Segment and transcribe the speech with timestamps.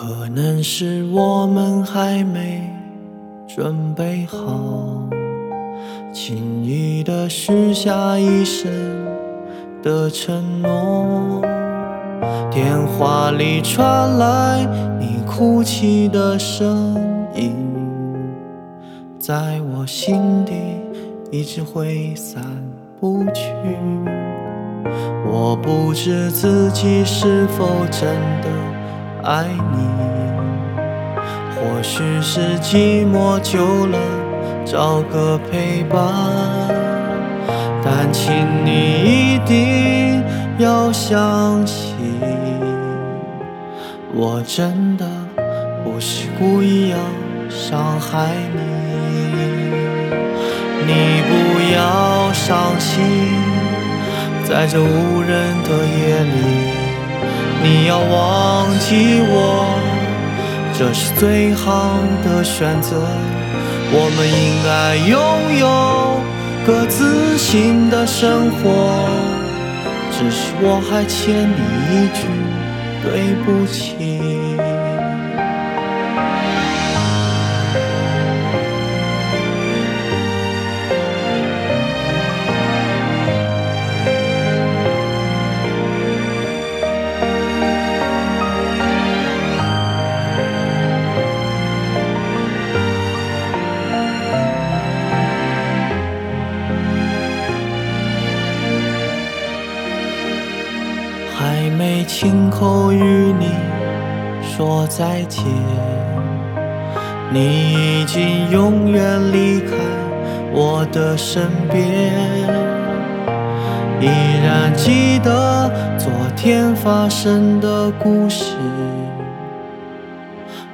[0.00, 2.62] 可能是我们还没
[3.48, 5.02] 准备好，
[6.12, 8.70] 轻易的许下一生
[9.82, 11.42] 的承诺。
[12.48, 14.64] 电话里传来
[15.00, 16.94] 你哭泣的声
[17.34, 17.52] 音，
[19.18, 20.54] 在我心底
[21.32, 22.40] 一直挥散
[23.00, 23.52] 不去。
[25.26, 28.08] 我不知自己是否真
[28.40, 28.48] 的
[29.28, 29.76] 爱你，
[31.54, 33.98] 或许是寂寞久了
[34.64, 36.00] 找个陪伴，
[37.84, 38.32] 但请
[38.64, 38.70] 你
[39.04, 40.24] 一定
[40.56, 41.94] 要相信，
[44.14, 45.04] 我真的
[45.84, 46.96] 不是故意要
[47.50, 48.62] 伤害你，
[50.86, 51.30] 你不
[51.74, 53.04] 要伤心。
[54.42, 55.77] 在这无人的，
[57.62, 59.66] 你要忘记我，
[60.78, 63.02] 这是最好的选择。
[63.90, 65.18] 我们应该拥
[65.58, 65.66] 有
[66.66, 69.08] 各自新的生活，
[70.12, 71.60] 只是我还欠你
[71.90, 72.28] 一句
[73.02, 74.17] 对不起。
[101.98, 103.48] 没亲口与你
[104.40, 105.42] 说再见，
[107.32, 109.72] 你已经永远离开
[110.52, 112.12] 我的身边。
[114.00, 114.06] 依
[114.44, 118.54] 然记得昨天发生的故事，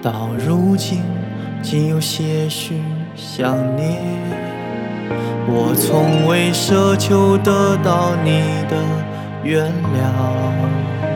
[0.00, 1.02] 到如今
[1.60, 2.80] 仅有些许
[3.16, 3.98] 想念。
[5.48, 8.40] 我从未奢求得到你
[8.70, 8.76] 的。
[9.44, 11.07] 原谅，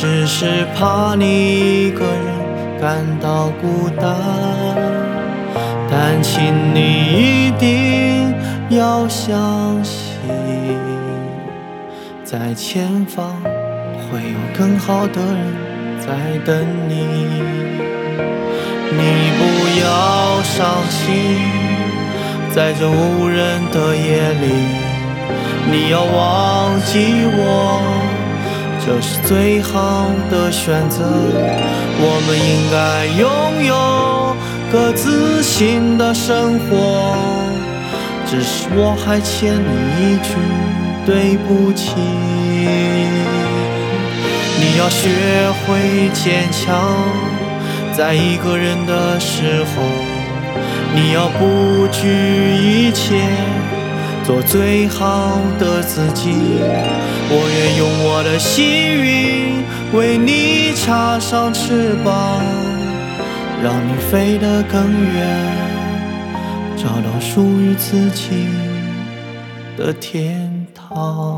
[0.00, 4.16] 只是怕你一个人感到孤单。
[5.90, 6.42] 但请
[6.74, 8.34] 你一定
[8.70, 10.00] 要相信，
[12.24, 15.36] 在前方会有更好的人
[15.98, 16.14] 在
[16.46, 17.04] 等你。
[18.92, 19.02] 你
[19.36, 19.40] 不
[19.84, 21.12] 要伤心，
[22.54, 24.46] 在这无人的夜里。
[25.70, 27.82] 你要忘记我，
[28.84, 31.04] 这是最好的选择。
[32.02, 33.28] 我们应该拥
[33.66, 34.34] 有
[34.72, 37.14] 各自新的生活，
[38.26, 39.70] 只是我还欠你
[40.00, 40.34] 一句
[41.04, 41.94] 对不起。
[44.62, 45.08] 你要学
[45.66, 47.04] 会坚强，
[47.92, 49.82] 在一个人的时候，
[50.94, 52.08] 你要不惧
[52.56, 53.79] 一切。
[54.30, 62.40] 做最好的自己，我愿用我的幸运为你插上翅膀，
[63.60, 65.26] 让你飞得更远，
[66.76, 68.46] 找到属于自己
[69.76, 71.36] 的天堂。